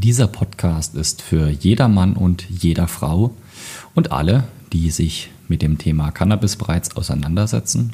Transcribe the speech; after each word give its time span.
Dieser 0.00 0.28
Podcast 0.28 0.94
ist 0.94 1.22
für 1.22 1.48
jeder 1.48 1.88
Mann 1.88 2.12
und 2.12 2.48
jeder 2.48 2.86
Frau 2.86 3.34
und 3.96 4.12
alle, 4.12 4.44
die 4.72 4.92
sich 4.92 5.30
mit 5.48 5.60
dem 5.60 5.76
Thema 5.76 6.12
Cannabis 6.12 6.54
bereits 6.54 6.96
auseinandersetzen 6.96 7.90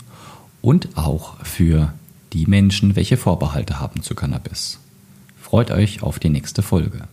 und 0.60 0.98
auch 0.98 1.42
für 1.42 1.94
die 2.34 2.44
Menschen, 2.44 2.94
welche 2.94 3.16
Vorbehalte 3.16 3.80
haben 3.80 4.02
zu 4.02 4.14
Cannabis. 4.14 4.80
Freut 5.40 5.70
euch 5.70 6.02
auf 6.02 6.18
die 6.18 6.28
nächste 6.28 6.60
Folge. 6.60 7.08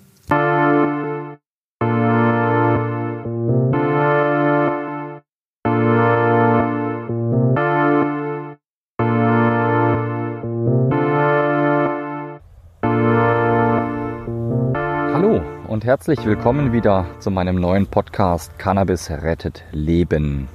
Und 15.82 15.88
herzlich 15.88 16.24
willkommen 16.26 16.74
wieder 16.74 17.08
zu 17.18 17.32
meinem 17.32 17.56
neuen 17.56 17.88
Podcast 17.88 18.60
Cannabis 18.60 19.10
rettet 19.10 19.64
Leben. 19.72 20.48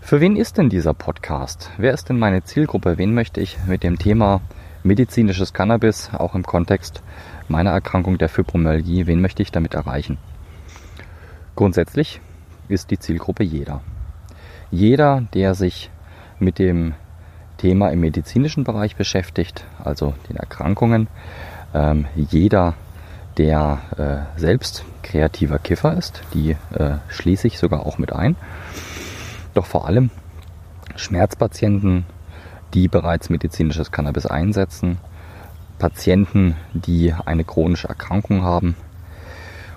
Für 0.00 0.20
wen 0.20 0.34
ist 0.34 0.58
denn 0.58 0.68
dieser 0.68 0.92
Podcast? 0.92 1.70
Wer 1.78 1.94
ist 1.94 2.08
denn 2.08 2.18
meine 2.18 2.42
Zielgruppe? 2.42 2.98
Wen 2.98 3.14
möchte 3.14 3.40
ich 3.40 3.58
mit 3.68 3.84
dem 3.84 3.96
Thema 3.96 4.40
medizinisches 4.82 5.52
Cannabis, 5.52 6.10
auch 6.12 6.34
im 6.34 6.42
Kontext 6.42 7.00
meiner 7.46 7.70
Erkrankung 7.70 8.18
der 8.18 8.28
Fibromyalgie, 8.28 9.06
wen 9.06 9.20
möchte 9.20 9.44
ich 9.44 9.52
damit 9.52 9.74
erreichen? 9.74 10.18
Grundsätzlich 11.54 12.20
ist 12.68 12.90
die 12.90 12.98
Zielgruppe 12.98 13.44
jeder. 13.44 13.82
Jeder, 14.72 15.28
der 15.32 15.54
sich 15.54 15.92
mit 16.40 16.58
dem 16.58 16.94
Thema 17.56 17.90
im 17.90 18.00
medizinischen 18.00 18.64
Bereich 18.64 18.96
beschäftigt, 18.96 19.64
also 19.78 20.14
den 20.28 20.38
Erkrankungen, 20.38 21.06
ähm, 21.72 22.06
jeder, 22.16 22.74
der 23.40 24.26
äh, 24.36 24.38
selbst 24.38 24.84
kreativer 25.02 25.58
Kiffer 25.58 25.96
ist, 25.96 26.20
die 26.34 26.50
äh, 26.74 26.98
schließe 27.08 27.46
ich 27.46 27.58
sogar 27.58 27.86
auch 27.86 27.96
mit 27.96 28.12
ein, 28.12 28.36
doch 29.54 29.64
vor 29.64 29.86
allem 29.86 30.10
Schmerzpatienten, 30.94 32.04
die 32.74 32.86
bereits 32.86 33.30
medizinisches 33.30 33.92
Cannabis 33.92 34.26
einsetzen, 34.26 34.98
Patienten, 35.78 36.54
die 36.74 37.14
eine 37.14 37.44
chronische 37.44 37.88
Erkrankung 37.88 38.42
haben 38.42 38.76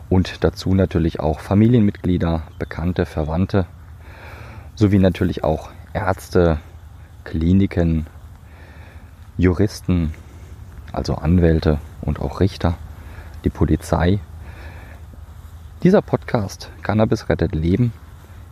und 0.09 0.44
dazu 0.44 0.75
natürlich 0.75 1.22
auch 1.22 1.39
Familienmitglieder, 1.39 2.41
Bekannte, 2.59 3.06
Verwandte, 3.06 3.66
sowie 4.75 5.00
natürlich 5.00 5.45
auch 5.45 5.69
Ärzte, 5.94 6.59
Kliniken, 7.23 8.08
Juristen, 9.38 10.14
also 10.91 11.16
Anwälte 11.16 11.80
und 12.02 12.19
auch 12.19 12.41
Richter, 12.41 12.78
die 13.44 13.49
Polizei. 13.49 14.19
Dieser 15.83 16.02
Podcast 16.02 16.69
Cannabis 16.81 17.30
rettet 17.30 17.53
Leben 17.53 17.94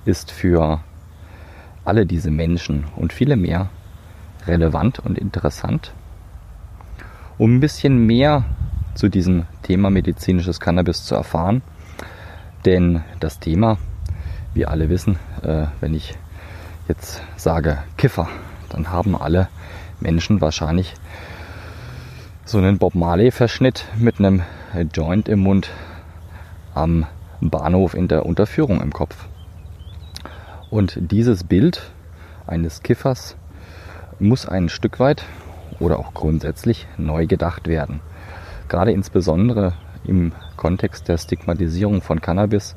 ist 0.06 0.32
für 0.32 0.82
alle 1.86 2.06
diese 2.06 2.32
Menschen 2.32 2.86
und 2.96 3.14
viele 3.14 3.36
mehr 3.36 3.70
relevant 4.48 5.00
und 5.00 5.18
interessant. 5.18 5.94
Um 7.38 7.56
ein 7.56 7.60
bisschen 7.60 8.06
mehr 8.06 8.44
zu 8.94 9.10
diesem 9.10 9.46
Thema 9.64 9.90
medizinisches 9.90 10.60
Cannabis 10.60 11.04
zu 11.06 11.16
erfahren, 11.16 11.62
denn 12.66 13.04
das 13.20 13.40
Thema, 13.40 13.78
wie 14.54 14.66
alle 14.66 14.90
wissen, 14.90 15.18
äh, 15.44 15.68
wenn 15.80 15.94
ich 15.94 16.16
jetzt 16.88 17.22
sage 17.38 17.78
Kiffer, 17.98 18.28
dann 18.70 18.92
haben 18.92 19.16
alle 19.16 19.48
Menschen 20.00 20.42
wahrscheinlich 20.42 20.94
so 22.44 22.58
einen 22.58 22.78
Bob 22.78 22.96
Marley-Verschnitt 22.96 23.86
mit 23.98 24.20
einem 24.20 24.42
Joint 24.94 25.28
im 25.28 25.40
Mund 25.40 25.70
am 26.74 27.06
Bahnhof 27.42 27.94
in 27.94 28.08
der 28.08 28.26
Unterführung 28.26 28.82
im 28.82 28.94
Kopf. 28.94 29.28
Und 30.70 30.98
dieses 31.12 31.44
Bild 31.44 31.92
eines 32.48 32.82
Kiffers 32.82 33.36
muss 34.20 34.48
ein 34.48 34.70
Stück 34.70 35.00
weit 35.00 35.26
oder 35.80 36.00
auch 36.00 36.14
grundsätzlich 36.14 36.88
neu 36.98 37.28
gedacht 37.28 37.68
werden. 37.68 38.00
Gerade 38.70 38.92
insbesondere 38.92 39.74
im 40.06 40.32
Kontext 40.56 41.08
der 41.08 41.18
Stigmatisierung 41.18 42.02
von 42.02 42.22
Cannabis 42.22 42.76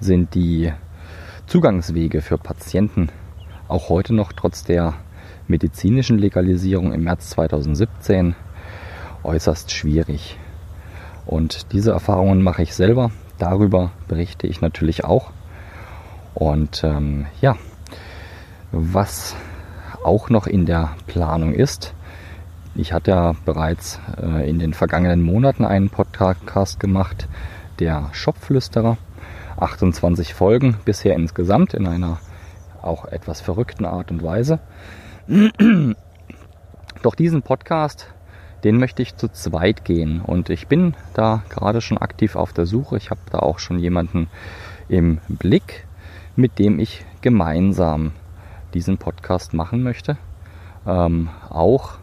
sind 0.00 0.34
die 0.34 0.72
Zugangswege 1.46 2.22
für 2.22 2.38
Patienten 2.38 3.10
auch 3.68 3.88
heute 3.88 4.14
noch 4.14 4.32
trotz 4.32 4.64
der 4.64 4.94
medizinischen 5.48 6.18
Legalisierung 6.18 6.92
im 6.92 7.04
März 7.04 7.30
2017 7.30 8.34
äußerst 9.22 9.72
schwierig. 9.72 10.38
Und 11.26 11.72
diese 11.72 11.90
Erfahrungen 11.90 12.42
mache 12.42 12.62
ich 12.62 12.74
selber. 12.74 13.10
Darüber 13.38 13.90
berichte 14.08 14.46
ich 14.46 14.60
natürlich 14.60 15.04
auch. 15.04 15.30
Und 16.34 16.84
ähm, 16.84 17.26
ja, 17.40 17.56
was 18.72 19.34
auch 20.04 20.30
noch 20.30 20.46
in 20.46 20.66
der 20.66 20.90
Planung 21.06 21.52
ist, 21.52 21.94
ich 22.74 22.92
hatte 22.92 23.10
ja 23.10 23.34
bereits 23.44 23.98
äh, 24.22 24.48
in 24.48 24.58
den 24.58 24.74
vergangenen 24.74 25.22
Monaten 25.22 25.64
einen 25.64 25.90
Podcast 25.90 26.78
gemacht, 26.78 27.28
der 27.78 28.10
Shopflüsterer. 28.12 28.98
28 29.58 30.34
Folgen 30.34 30.76
bisher 30.84 31.14
insgesamt 31.14 31.72
in 31.72 31.86
einer 31.86 32.18
auch 32.82 33.06
etwas 33.06 33.40
verrückten 33.40 33.86
Art 33.86 34.10
und 34.10 34.22
Weise. 34.22 34.58
Doch 37.02 37.14
diesen 37.14 37.42
Podcast 37.42 38.08
den 38.66 38.78
möchte 38.78 39.00
ich 39.00 39.14
zu 39.14 39.28
zweit 39.28 39.84
gehen. 39.84 40.20
Und 40.20 40.50
ich 40.50 40.66
bin 40.66 40.94
da 41.14 41.44
gerade 41.50 41.80
schon 41.80 41.98
aktiv 41.98 42.34
auf 42.34 42.52
der 42.52 42.66
Suche. 42.66 42.96
Ich 42.96 43.10
habe 43.10 43.20
da 43.30 43.38
auch 43.38 43.60
schon 43.60 43.78
jemanden 43.78 44.26
im 44.88 45.20
Blick, 45.28 45.86
mit 46.34 46.58
dem 46.58 46.80
ich 46.80 47.04
gemeinsam 47.20 48.10
diesen 48.74 48.98
Podcast 48.98 49.54
machen 49.54 49.84
möchte. 49.84 50.18
Ähm, 50.84 51.28
auch, 51.48 51.98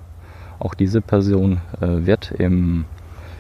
auch 0.57 0.73
diese 0.73 1.01
Person 1.01 1.59
äh, 1.81 2.05
wird 2.05 2.31
im, 2.31 2.85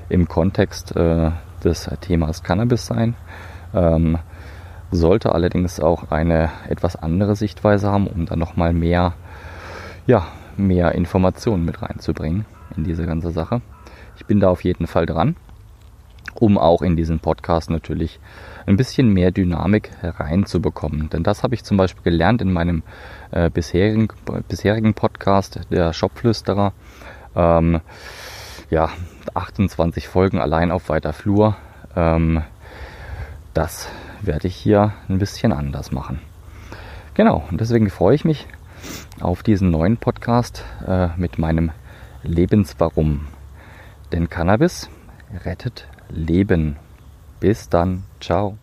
im 0.09 0.27
Kontext 0.27 0.93
äh, 0.97 1.31
des 1.63 1.89
Themas 2.01 2.43
Cannabis 2.43 2.87
sein. 2.87 3.15
Ähm, 3.73 4.17
sollte 4.91 5.31
allerdings 5.31 5.79
auch 5.79 6.11
eine 6.11 6.51
etwas 6.67 6.97
andere 6.97 7.37
Sichtweise 7.37 7.89
haben, 7.89 8.07
um 8.07 8.25
da 8.25 8.35
nochmal 8.35 8.73
mehr, 8.73 9.13
ja, 10.07 10.27
mehr 10.57 10.91
Informationen 10.91 11.63
mit 11.63 11.81
reinzubringen 11.81 12.45
in 12.77 12.83
diese 12.83 13.05
ganze 13.05 13.31
Sache. 13.31 13.61
Ich 14.17 14.25
bin 14.25 14.39
da 14.39 14.49
auf 14.49 14.63
jeden 14.63 14.87
Fall 14.87 15.05
dran, 15.05 15.35
um 16.35 16.57
auch 16.57 16.81
in 16.81 16.95
diesen 16.95 17.19
Podcast 17.19 17.69
natürlich 17.69 18.19
ein 18.65 18.77
bisschen 18.77 19.11
mehr 19.11 19.31
Dynamik 19.31 19.91
reinzubekommen. 20.01 21.09
Denn 21.09 21.23
das 21.23 21.43
habe 21.43 21.55
ich 21.55 21.63
zum 21.63 21.77
Beispiel 21.77 22.03
gelernt 22.03 22.41
in 22.41 22.51
meinem 22.51 22.83
äh, 23.31 23.49
bisherigen, 23.49 24.07
bisherigen 24.47 24.93
Podcast, 24.93 25.61
der 25.69 25.93
Shopflüsterer. 25.93 26.73
Ähm, 27.35 27.81
ja, 28.69 28.89
28 29.33 30.07
Folgen 30.07 30.39
allein 30.39 30.71
auf 30.71 30.89
weiter 30.89 31.13
Flur. 31.13 31.55
Ähm, 31.95 32.43
das 33.53 33.89
werde 34.21 34.47
ich 34.47 34.55
hier 34.55 34.93
ein 35.09 35.19
bisschen 35.19 35.51
anders 35.51 35.91
machen. 35.91 36.19
Genau, 37.13 37.43
und 37.51 37.61
deswegen 37.61 37.89
freue 37.89 38.15
ich 38.15 38.25
mich 38.25 38.47
auf 39.19 39.43
diesen 39.43 39.69
neuen 39.69 39.97
Podcast 39.97 40.63
äh, 40.87 41.09
mit 41.17 41.37
meinem 41.37 41.71
Lebenswarum. 42.23 43.27
Denn 44.11 44.29
Cannabis 44.29 44.89
rettet 45.45 45.87
Leben. 46.09 46.77
Bis 47.39 47.69
dann. 47.69 48.03
Ciao. 48.19 48.57